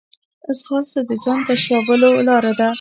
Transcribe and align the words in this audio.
ځغاسته 0.59 0.99
د 1.09 1.11
ځان 1.23 1.39
کشف 1.47 1.79
کولو 1.87 2.09
لاره 2.27 2.53
ده 2.59 2.67